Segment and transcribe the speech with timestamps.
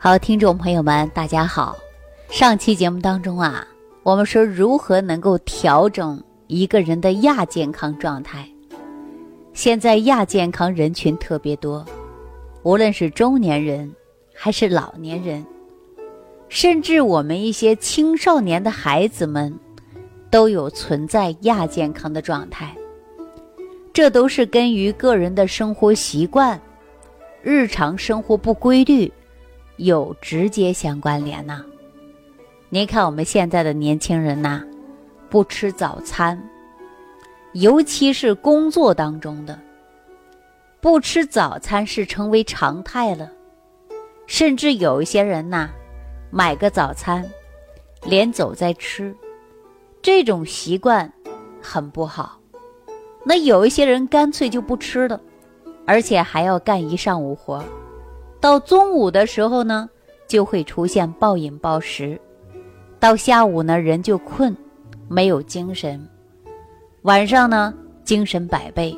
[0.00, 1.76] 好，听众朋友们，大家好。
[2.30, 3.66] 上期节目当中啊，
[4.04, 8.48] 我们说如何能够调整一个人的亚健康状态。
[9.52, 11.84] 现在亚健康人群特别多，
[12.62, 13.92] 无论是中年人
[14.32, 15.44] 还是老年人，
[16.48, 19.52] 甚至我们一些青少年的孩子们，
[20.30, 22.72] 都有存在亚健康的状态。
[23.92, 26.58] 这都是根于个人的生活习惯、
[27.42, 29.12] 日常生活不规律。
[29.78, 31.64] 有直接相关联呐。
[32.68, 34.62] 您看我们现在的年轻人呐，
[35.30, 36.40] 不吃早餐，
[37.52, 39.58] 尤其是工作当中的，
[40.80, 43.30] 不吃早餐是成为常态了。
[44.26, 45.70] 甚至有一些人呐，
[46.30, 47.24] 买个早餐，
[48.02, 49.14] 连走再吃，
[50.02, 51.10] 这种习惯
[51.62, 52.38] 很不好。
[53.24, 55.20] 那有一些人干脆就不吃了，
[55.86, 57.64] 而且还要干一上午活。
[58.40, 59.90] 到中午的时候呢，
[60.28, 62.16] 就会出现暴饮暴食；
[63.00, 64.56] 到下午呢，人就困，
[65.08, 65.98] 没有精神；
[67.02, 68.96] 晚上呢，精神百倍，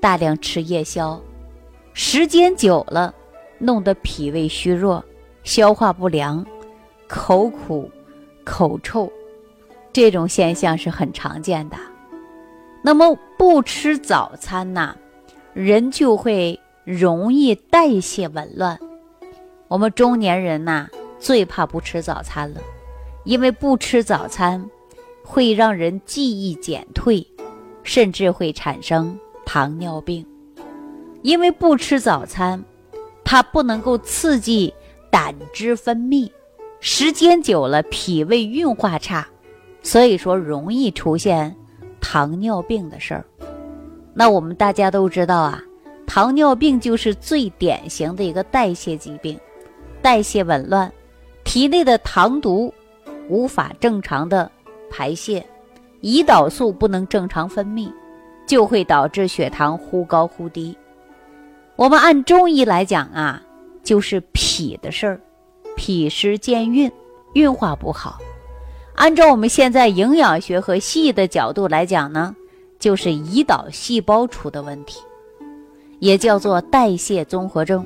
[0.00, 1.20] 大量吃夜宵，
[1.92, 3.12] 时间久了，
[3.58, 5.04] 弄得脾胃虚弱，
[5.42, 6.46] 消化不良，
[7.08, 7.90] 口苦、
[8.44, 9.10] 口臭，
[9.92, 11.76] 这种现象是很常见的。
[12.80, 14.94] 那么不吃早餐呐，
[15.52, 16.58] 人就会。
[16.88, 18.78] 容易代谢紊乱，
[19.68, 22.62] 我们中年人呐最怕不吃早餐了，
[23.24, 24.64] 因为不吃早餐
[25.22, 27.26] 会让人记忆减退，
[27.82, 29.14] 甚至会产生
[29.44, 30.24] 糖尿病。
[31.20, 32.64] 因为不吃早餐，
[33.22, 34.72] 它不能够刺激
[35.10, 36.30] 胆汁分泌，
[36.80, 39.28] 时间久了脾胃运化差，
[39.82, 41.54] 所以说容易出现
[42.00, 43.26] 糖尿病的事儿。
[44.14, 45.62] 那我们大家都知道啊。
[46.08, 49.38] 糖尿病就是最典型的一个代谢疾病，
[50.00, 50.90] 代谢紊乱，
[51.44, 52.72] 体内的糖毒
[53.28, 54.50] 无法正常的
[54.90, 55.46] 排泄，
[56.00, 57.92] 胰岛素不能正常分泌，
[58.46, 60.74] 就会导致血糖忽高忽低。
[61.76, 63.42] 我们按中医来讲啊，
[63.84, 65.20] 就是脾的事儿，
[65.76, 66.90] 脾湿健运，
[67.34, 68.18] 运化不好。
[68.94, 72.34] 按照我们现在营养学和西医的角度来讲呢，
[72.78, 74.98] 就是胰岛细胞出的问题。
[75.98, 77.84] 也叫做代谢综合症，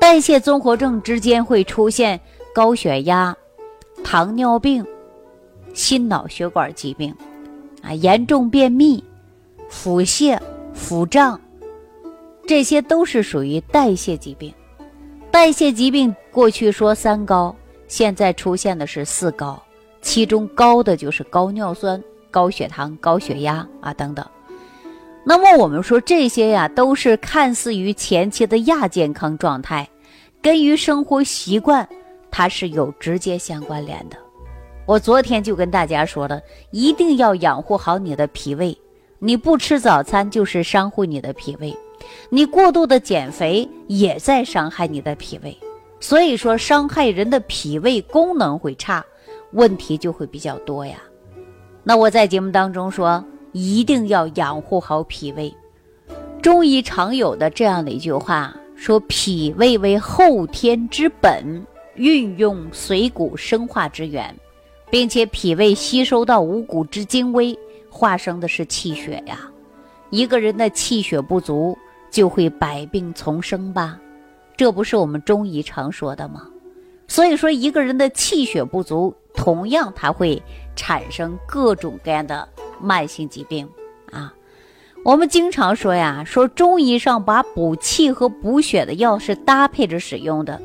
[0.00, 2.20] 代谢综合症之间会出现
[2.54, 3.36] 高血压、
[4.02, 4.84] 糖尿病、
[5.74, 7.14] 心脑血管疾病，
[7.82, 9.02] 啊，严重便秘、
[9.68, 10.38] 腹泻、
[10.72, 11.40] 腹胀，
[12.46, 14.52] 这些都是属于代谢疾病。
[15.30, 17.54] 代谢疾病过去说三高，
[17.88, 19.62] 现在出现的是四高，
[20.00, 24.26] 其中高的就是高尿酸、高血糖、高血压啊等等。
[25.28, 29.88] 那么我们说这些呀，都是看似于前期的亚健康状态，
[30.40, 31.88] 跟于生活习惯，
[32.30, 34.16] 它是有直接相关联的。
[34.86, 38.78] 我昨天就跟大家说了，一定要养护好你的脾胃。
[39.18, 41.76] 你不吃早餐就是伤害你的脾胃，
[42.30, 45.58] 你过度的减肥也在伤害你的脾胃。
[45.98, 49.04] 所以说，伤害人的脾胃功能会差，
[49.50, 50.98] 问题就会比较多呀。
[51.82, 53.24] 那我在节目当中说。
[53.58, 55.52] 一定要养护好脾胃。
[56.42, 64.36] 中医常有的这样的一句话说：“脾胃为后天之本，运用水谷生化之源，
[64.90, 67.58] 并且脾胃吸收到五谷之精微，
[67.88, 69.50] 化生的是气血呀。
[70.10, 71.76] 一个人的气血不足，
[72.10, 73.98] 就会百病丛生吧？
[74.54, 76.46] 这不是我们中医常说的吗？
[77.08, 80.42] 所以说，一个人的气血不足，同样他会
[80.76, 82.46] 产生各种各样的。”
[82.80, 83.68] 慢性疾病
[84.10, 84.32] 啊，
[85.04, 90.60] 我们经常说呀，说中医上把补气和补血的药是搭配着使用的。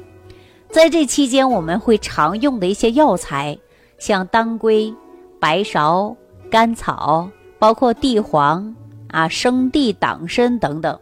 [0.70, 3.58] 在这期间，我们会常用的一些药材，
[4.00, 4.94] 像当归、
[5.40, 6.16] 白芍、
[6.50, 7.30] 甘草，
[7.60, 8.74] 包括地黄
[9.10, 10.98] 啊、生地、党参等等，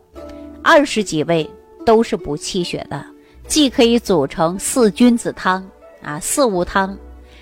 [0.63, 1.47] 二十几味
[1.85, 3.05] 都是补气血的，
[3.47, 5.63] 既可以组成四君子汤
[6.01, 6.97] 啊、四物汤，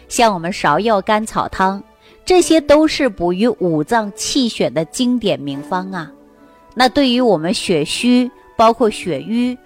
[0.10, 1.82] 像我们芍药甘草汤。
[2.28, 6.12] 这些都是补于五脏气血的经典名方啊。
[6.76, 9.58] 那对于我们血虚，包括血瘀，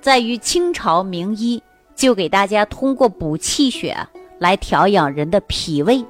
[0.00, 1.60] 在于清朝名医
[1.96, 3.96] 就给大家通过补气血
[4.38, 6.04] 来调养人的脾胃，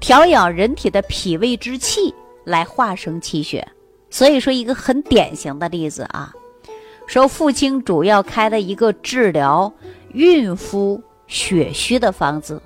[0.00, 2.14] 调养人体的脾胃之气
[2.44, 3.68] 来化生气血。
[4.08, 6.32] 所以说一个很典型的例子啊，
[7.06, 9.70] 说父亲主要开了一个治疗
[10.14, 12.58] 孕妇血虚的方子。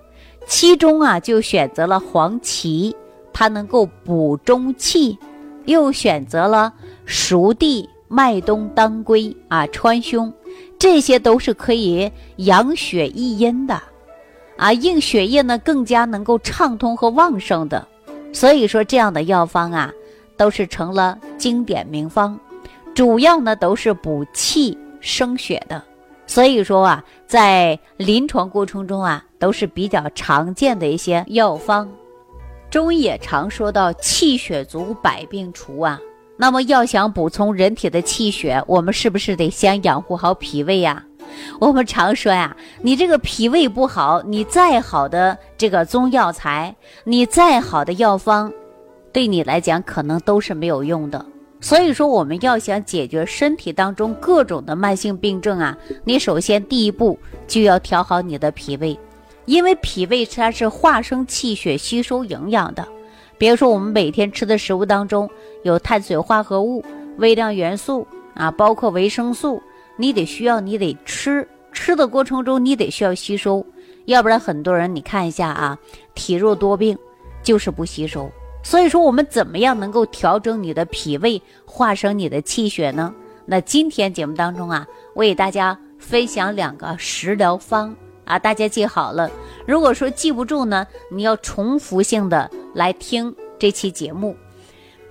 [0.46, 2.94] 其中啊，就选择了黄芪，
[3.32, 5.16] 它能够补中气；
[5.64, 6.72] 又选择了
[7.04, 10.32] 熟地、麦冬、当归啊，川芎，
[10.78, 13.80] 这些都是可以养血益阴的，
[14.56, 17.86] 啊，令血液呢更加能够畅通和旺盛的。
[18.32, 19.92] 所以说，这样的药方啊，
[20.36, 22.38] 都是成了经典名方，
[22.94, 25.82] 主要呢都是补气生血的。
[26.26, 31.90] 所以说啊，在临床过程中啊，都是比较常见的一些药方。
[32.70, 35.98] 中医也常说到气血足，百病除啊。
[36.36, 41.04] 那么要想补充人体的气血，我们是不是得先养护好脾胃呀？
[41.58, 48.52] 我们常说呀，你这个脾胃不好，你再好的这个中药材，你再好的药方，
[49.12, 51.26] 对你来讲可能都是没有用的。
[51.60, 57.18] 所以说，我们要想解决身体当中各种的慢性病症啊，你首先第一步
[57.48, 58.98] 就要调好你的脾胃，
[59.44, 62.86] 因为脾胃它是化生气血、吸收营养的。
[63.38, 65.28] 比如说，我们每天吃的食物当中
[65.64, 66.84] 有碳水化合物、
[67.18, 69.60] 微量元素啊，包括维生素，
[69.96, 73.64] 你得需要，你得吃，吃的过程中你得需要吸收，
[74.04, 75.76] 要不然很多人你看一下啊，
[76.14, 76.96] 体弱多病，
[77.42, 78.30] 就是不吸收。
[78.62, 83.12] 所以说，我们怎么样能够调整你的脾胃，化生你的气血呢？
[83.44, 84.86] 那今天节目当中啊，
[85.16, 87.92] 我给大家分享两个食疗方
[88.24, 89.30] 啊，大家记好了。
[89.66, 94.36] 如果说记不住呢，你要重复性的来听这期节目。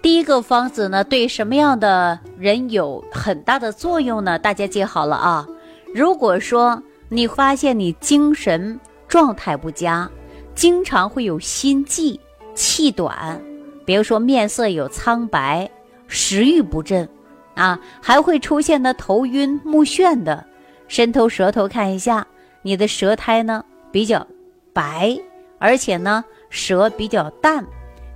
[0.01, 4.39] 第一个方子呢，对什么样的人有很大的作用呢？
[4.39, 5.47] 大家记好了啊。
[5.93, 10.09] 如果说你发现你精神状态不佳，
[10.55, 12.19] 经常会有心悸。
[12.53, 13.41] 气短，
[13.85, 15.71] 比如说面色有苍白，
[16.07, 17.07] 食欲不振，
[17.55, 20.45] 啊，还会出现的头晕目眩的，
[20.89, 22.27] 伸头舌头看一下，
[22.61, 24.25] 你的舌苔呢比较
[24.73, 25.17] 白，
[25.59, 27.65] 而且呢舌比较淡，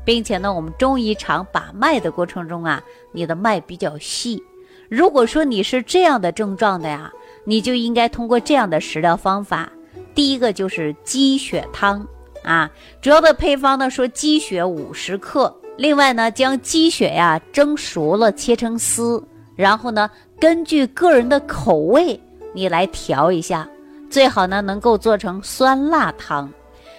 [0.04, 4.42] 并且呢我们中医常把脉的过程中啊，你的脉比较细。
[4.88, 7.12] 如果说你是这样的症状的呀，
[7.44, 9.72] 你就应该通过这样的食疗方法，
[10.14, 12.06] 第一个就是鸡血汤。
[12.44, 12.70] 啊，
[13.02, 19.24] 主要的配方呢说鸡血五十克，另外呢将鸡血呀蒸熟了切成丝，
[19.56, 20.08] 然后呢
[20.40, 22.20] 根据个人的口味
[22.54, 23.68] 你来调一下，
[24.16, 26.50] 最好呢能够做成酸辣汤，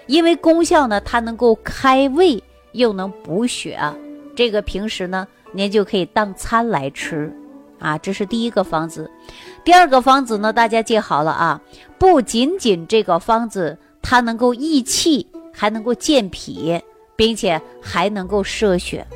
[0.06, 2.42] 因为功效呢它能够开胃
[2.72, 3.80] 又能补血，
[4.34, 7.34] 这个平时呢您就可以当餐来吃，
[7.78, 9.10] 啊，这是第一个方子，
[9.64, 11.58] 第二个方子呢大家记好了啊，
[11.98, 15.26] 不仅仅这个方子它能够益气。
[15.58, 16.78] 还能够健脾，
[17.16, 19.06] 并且还能够摄血。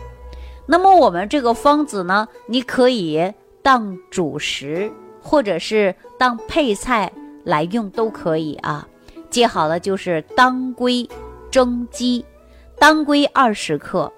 [0.65, 3.31] 那么我们这个方子呢，你可以
[3.61, 7.13] 当主食，或者是当配菜
[7.45, 8.87] 来用都可以啊。
[9.29, 11.09] 记好了，就是当归
[11.51, 12.25] 蒸鸡，
[12.79, 14.13] 当归二十克，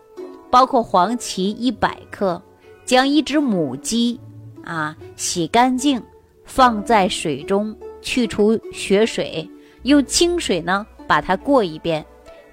[0.51, 2.41] 包括黄芪一百克，
[2.85, 4.19] 将一只母鸡
[4.65, 6.03] 啊洗干净，
[6.45, 9.49] 放在水中去除血水，
[9.83, 12.05] 用清水呢把它过一遍。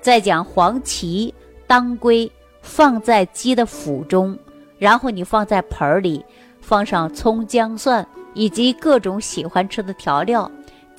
[0.01, 1.33] 再将黄芪、
[1.67, 2.29] 当归
[2.61, 4.37] 放在鸡的腹中，
[4.77, 6.23] 然后你放在盆儿里，
[6.61, 10.49] 放上葱姜蒜以及各种喜欢吃的调料，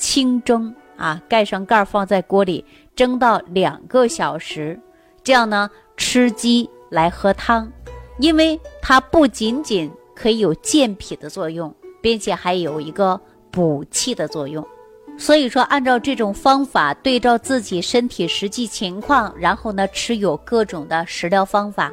[0.00, 2.64] 清蒸啊，盖上盖儿放在锅里
[2.96, 4.80] 蒸到两个小时。
[5.22, 7.70] 这样呢，吃鸡来喝汤，
[8.18, 13.20] 因为它不仅仅可以有健脾的作用，并且还有一个
[13.50, 14.66] 补气的作用。
[15.18, 21.92] 所以说，按照这种方法，对照自己身体实际情况，然后呢，吃有各种的食疗方法。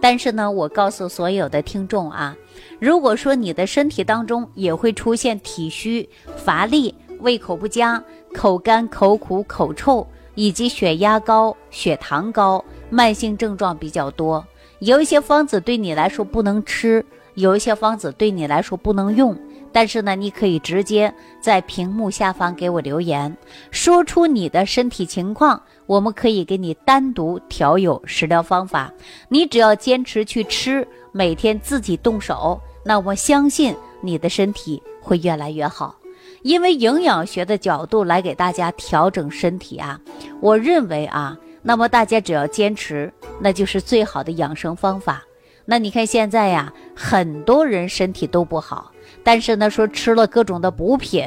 [0.00, 2.36] 但是呢，我告诉所有的听众啊，
[2.78, 8.02] 如果说你的身体当中也会出现体虚、乏力、胃口不佳、
[8.34, 14.44] 口干、口苦、口臭，以及血压高、血糖高，慢性症状比较多，
[14.80, 19.36] 有一些方子对你来说不能吃，有一些方子对你来说不能用。
[19.70, 23.36] 但是呢，你可以直接在屏幕下方给我留言，
[23.70, 28.90] 说出你的身体情况，我们可以给你单独调有食疗方法。
[29.28, 35.97] 你只要坚持去吃，每天自己动手，那我相信你的身体会越来越好。
[36.42, 40.00] 因为营养学的角度来给大家调整身体啊，
[40.40, 45.22] 我认为啊，那么大家只要坚持，那就是最好的养生方法。
[45.64, 48.90] 那你看现在呀，很多人身体都不好。
[49.24, 51.24] 但是呢，说吃了各种的补品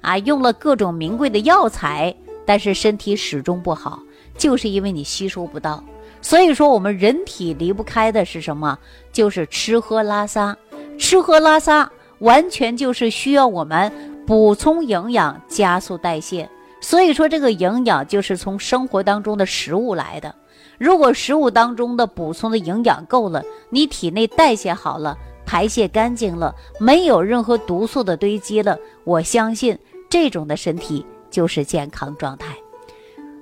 [0.00, 2.14] 啊，用了各种名贵的药材，
[2.46, 4.00] 但是身体始终不好，
[4.38, 5.82] 就是因为你吸收不到。
[6.22, 8.78] 所以说，我们人体离不开的是什么？
[9.12, 10.56] 就是吃喝拉撒。
[10.98, 13.92] 吃喝拉撒完全就是需要我们
[14.26, 16.48] 补充营养，加速代谢。
[16.80, 20.34] 所以说，这个营养就是从生活当中的食物来的。
[20.78, 25.16] 如果食物当中的补充的营养够了，你体内代谢好了。
[25.46, 29.78] 排泄干净了，没有任何毒素的堆积了，我相信
[30.08, 32.56] 这种的身体就是健康状态。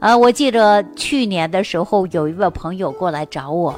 [0.01, 3.73] 啊，我记着去年的时候有一位朋友过来找我，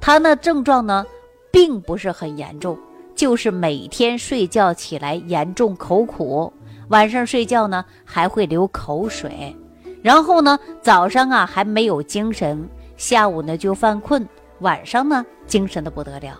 [0.00, 1.04] 他那症状呢，
[1.52, 2.78] 并不是很严重，
[3.18, 6.52] 就是每天睡觉起来严重口苦，
[6.86, 9.56] 晚上睡觉呢还会流口水，
[10.02, 14.24] 然后呢早上啊还没有精神，下午呢就犯困，
[14.60, 16.38] 晚上呢精神的不得了。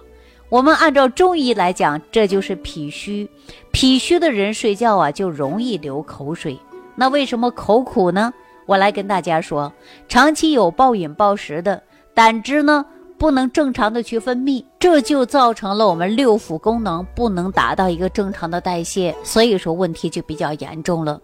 [0.49, 3.28] 我们按照中医来讲，这就是脾虚，
[3.73, 6.56] 脾虚的人睡觉啊就容易流口水。
[6.94, 8.32] 那为什么口苦呢？
[8.66, 9.73] 我来跟大家说，
[10.08, 11.82] 长期有暴饮暴食的，
[12.14, 12.87] 胆汁呢
[13.18, 21.20] 不能正常的去分泌，这就造成了我们六腑功能不能达到一个正常的代谢，所以说问题就比较严重了。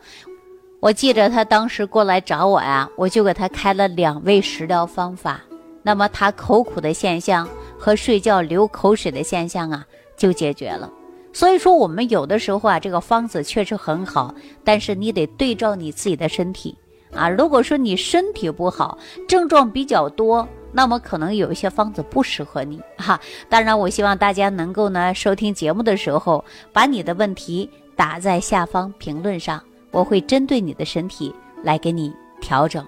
[0.81, 5.41] 我记着他当时过来找我呀，我就给他开了两味食疗方法，
[5.83, 7.49] 那么他口苦的现象
[7.79, 9.87] 和睡觉流口水的现象啊
[10.17, 10.91] 就解决了。
[11.33, 16.77] 所以说我们有的时候啊，这个方子确实很好，但是你得对照你自己的身体。
[17.15, 18.99] 啊，如果说你身体不好，
[19.29, 20.47] 症状比较多，
[20.77, 23.19] 那么可能有一些方子不适合你 哈。
[23.49, 29.63] 当然，我希望大家能够呢，收听节目的时候，把你的问题打在下方评论上，
[29.93, 32.85] 我会针对你的身体来给你调整。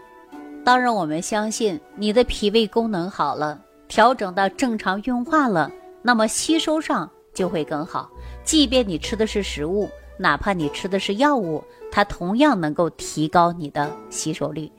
[0.64, 5.70] 当然，我们相信你的脾胃功能好了，调整到正常运化了，
[6.02, 8.10] 那么吸收上就会更好。
[8.42, 9.88] 即便你吃的是食物。
[10.18, 11.62] 哪怕你吃的是药物，
[11.92, 14.72] 它同样能够提高你的吸收率。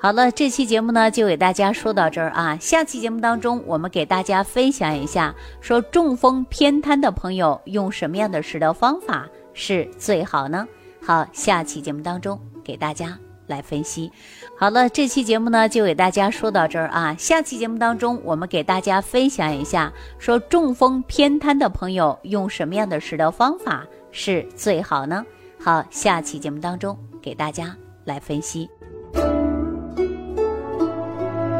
[0.00, 2.56] 好了，这期节目呢就给大家说到这儿啊。
[2.60, 10.66] 下期节目当中，我们给大家分享一下，说中风偏瘫的朋友用什么样的食疗方法是最好呢？
[11.04, 14.12] 好，下期节目当中给大家来分析。
[14.56, 17.16] 好了，这期节目呢就给大家说到这儿啊。
[17.18, 23.84] 下期节目当中，我们给大家分享一下，说中风偏瘫的朋友用什么样的食疗方法。
[24.10, 25.24] 是最好呢。
[25.60, 28.68] 好，下期节目当中给大家来分析。